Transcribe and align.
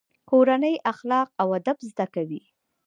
کورنۍ 0.29 0.75
اخلاق 0.91 1.27
او 1.41 1.47
ادب 1.59 1.77
زده 1.89 2.05
کوي. 2.15 2.41